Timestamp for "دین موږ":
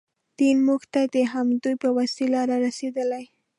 0.39-0.81